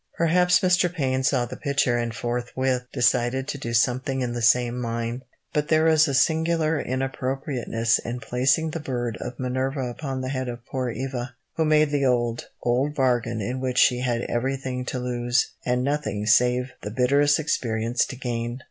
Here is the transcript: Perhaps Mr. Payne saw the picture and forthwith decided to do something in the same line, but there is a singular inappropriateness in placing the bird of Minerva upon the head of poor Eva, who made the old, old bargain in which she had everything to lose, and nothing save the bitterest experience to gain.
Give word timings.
Perhaps 0.17 0.61
Mr. 0.61 0.91
Payne 0.91 1.21
saw 1.21 1.45
the 1.45 1.55
picture 1.55 1.95
and 1.95 2.11
forthwith 2.11 2.87
decided 2.91 3.47
to 3.49 3.59
do 3.59 3.71
something 3.71 4.21
in 4.21 4.33
the 4.33 4.41
same 4.41 4.81
line, 4.81 5.21
but 5.53 5.67
there 5.67 5.85
is 5.85 6.07
a 6.07 6.15
singular 6.15 6.79
inappropriateness 6.79 7.99
in 7.99 8.19
placing 8.19 8.71
the 8.71 8.79
bird 8.79 9.15
of 9.21 9.37
Minerva 9.39 9.81
upon 9.91 10.21
the 10.21 10.29
head 10.29 10.49
of 10.49 10.65
poor 10.65 10.89
Eva, 10.89 11.35
who 11.55 11.65
made 11.65 11.91
the 11.91 12.03
old, 12.07 12.47
old 12.63 12.95
bargain 12.95 13.41
in 13.41 13.59
which 13.59 13.77
she 13.77 13.99
had 13.99 14.21
everything 14.21 14.85
to 14.85 14.97
lose, 14.97 15.51
and 15.67 15.83
nothing 15.83 16.25
save 16.25 16.71
the 16.81 16.89
bitterest 16.89 17.37
experience 17.37 18.03
to 18.07 18.15
gain. 18.15 18.59